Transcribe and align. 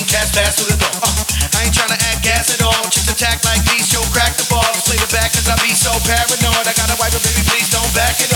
swing 0.00 0.08
cats 0.08 0.32
fast 0.32 0.58
to 0.58 0.64
the 0.64 0.76
floor. 0.80 1.04
Uh, 1.04 1.60
I 1.60 1.68
ain't 1.68 1.74
trying 1.76 1.92
to 1.92 2.00
act 2.08 2.24
gas 2.24 2.48
at 2.48 2.64
all. 2.64 2.80
Chicks 2.88 3.08
attack 3.12 3.44
like 3.44 3.60
these, 3.68 3.84
Show, 3.84 4.00
crack 4.16 4.32
the 4.36 4.46
ball. 4.48 4.64
Play 4.88 4.96
the 4.96 5.10
back 5.12 5.32
cause 5.32 5.48
I 5.48 5.56
be 5.60 5.76
so 5.76 5.92
paranoid. 6.08 6.64
I 6.64 6.72
gotta 6.72 6.96
wipe 6.96 7.12
it, 7.12 7.20
baby, 7.20 7.44
please 7.44 7.68
don't 7.68 7.92
back 7.92 8.16
it 8.20 8.29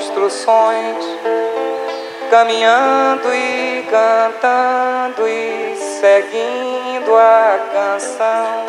construções, 0.00 0.96
caminhando 2.30 3.28
e 3.34 3.86
cantando 3.90 5.28
e 5.28 5.76
seguindo 5.76 7.14
a 7.14 7.58
canção. 7.70 8.64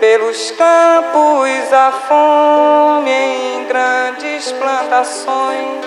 Pelos 0.00 0.50
campos 0.52 1.72
a 1.72 1.92
fome 2.08 3.10
em 3.10 3.66
grandes 3.66 4.50
plantações, 4.52 5.84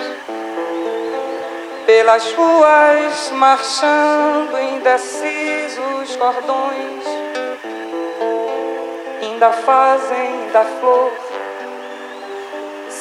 pelas 1.84 2.32
ruas 2.32 3.32
marchando 3.32 4.56
indecisos 4.72 6.14
cordões, 6.16 7.04
ainda 9.20 9.50
fazem 9.50 10.48
da 10.52 10.64
flor 10.64 11.10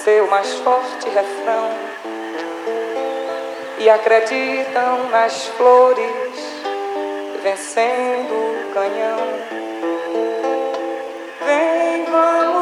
seu 0.06 0.28
mais 0.28 0.54
forte 0.60 1.10
refrão 1.10 1.72
e 3.80 3.90
acreditam 3.90 5.10
nas 5.10 5.48
flores 5.48 6.38
vencendo 7.42 8.32
o 8.32 8.72
canhão. 8.72 9.18
Vem, 11.44 12.06
vamos. 12.06 12.55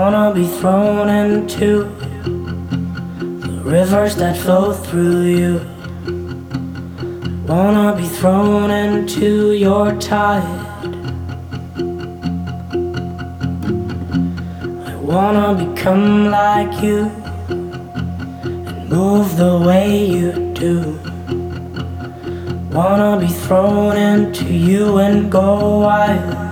Wanna 0.00 0.32
be 0.32 0.46
thrown 0.46 1.10
into 1.10 1.84
the 3.44 3.60
rivers 3.62 4.16
that 4.16 4.34
flow 4.34 4.72
through 4.72 5.24
you. 5.24 5.60
Wanna 7.46 7.94
be 7.94 8.08
thrown 8.08 8.70
into 8.70 9.52
your 9.52 9.92
tide. 10.00 10.66
I 14.90 14.94
wanna 15.12 15.48
become 15.64 16.30
like 16.30 16.82
you 16.82 17.00
and 17.50 18.88
move 18.88 19.36
the 19.36 19.54
way 19.68 19.86
you 20.16 20.32
do. 20.54 20.98
Wanna 22.72 23.20
be 23.20 23.30
thrown 23.44 23.98
into 23.98 24.46
you 24.46 24.96
and 24.96 25.30
go 25.30 25.80
wild. 25.80 26.49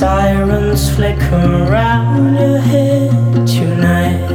Sirens 0.00 0.88
flicker 0.94 1.66
around 1.68 2.34
your 2.34 2.56
head 2.56 3.46
tonight. 3.46 4.32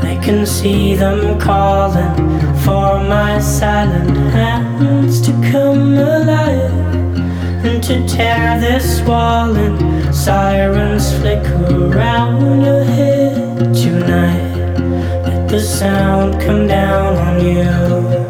I 0.00 0.14
can 0.22 0.46
see 0.46 0.94
them 0.94 1.40
calling 1.40 2.14
for 2.60 3.02
my 3.02 3.40
silent 3.40 4.16
hands 4.32 5.20
to 5.22 5.32
come 5.50 5.94
alive 5.98 6.70
and 7.66 7.82
to 7.82 8.06
tear 8.06 8.60
this 8.60 9.00
wall 9.00 9.56
in. 9.56 10.12
Sirens 10.12 11.12
flicker 11.18 11.88
around 11.88 12.62
your 12.62 12.84
head 12.84 13.74
tonight. 13.74 14.78
Let 15.26 15.48
the 15.48 15.58
sound 15.58 16.40
come 16.40 16.68
down 16.68 17.16
on 17.16 17.44
you. 17.44 18.21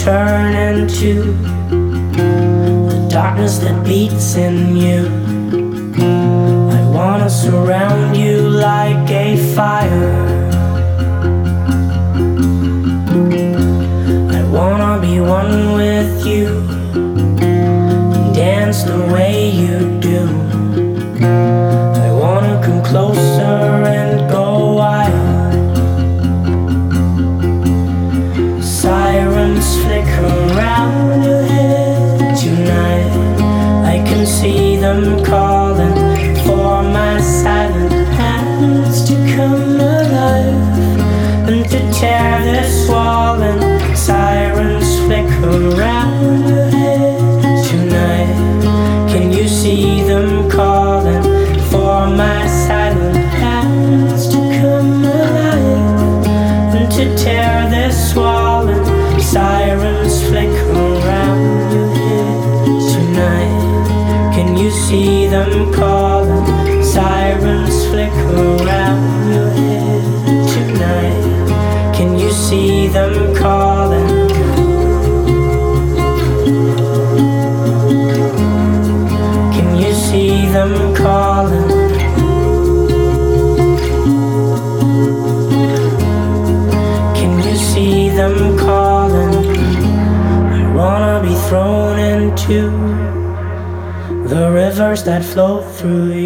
Turn 0.00 0.54
into 0.54 1.34
the 2.88 3.06
darkness 3.10 3.58
that 3.58 3.84
beats 3.84 4.34
in 4.34 4.74
you. 4.74 5.04
I 6.72 6.80
wanna 6.88 7.28
surround 7.28 8.16
you 8.16 8.48
like 8.48 9.10
a 9.10 9.36
fire. 9.54 10.40
I 14.38 14.42
wanna 14.50 14.98
be 15.02 15.20
one 15.20 15.74
with 15.74 16.24
you 16.24 16.46
and 17.42 18.34
dance 18.34 18.84
the 18.84 19.00
way 19.12 19.50
you 19.50 20.00
do. 20.00 20.20
I 22.06 22.10
wanna 22.10 22.58
come 22.64 22.82
closer 22.82 23.19
them 35.00 35.24
calling 35.24 35.94
for 36.44 36.82
my 36.82 37.20
silent 37.20 37.92
hands 38.18 39.04
to 39.08 39.14
come 39.34 39.80
alive 39.80 41.48
and 41.48 41.64
to 41.70 41.78
tear 41.92 42.42
this 42.44 42.88
wall 42.88 43.40
in. 43.40 43.60
Sirens 43.96 44.98
flicker 45.04 45.76
around 45.76 46.48
your 46.48 46.68
head 46.70 47.64
tonight. 47.68 49.08
Can 49.10 49.32
you 49.32 49.48
see 49.48 50.02
them 50.02 50.50
calling 50.50 51.22
for 51.70 52.06
my 52.22 52.46
silent 52.46 53.16
hands 53.16 54.28
to 54.28 54.38
come 54.60 55.04
alive 55.04 56.26
and 56.76 56.92
to 56.92 57.04
tear 57.16 57.49
rivers 94.80 95.04
that 95.04 95.22
flow 95.22 95.60
through. 95.60 96.19